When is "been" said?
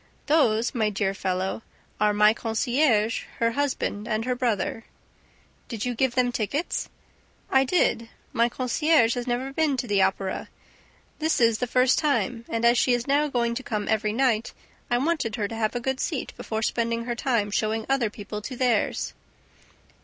9.53-9.77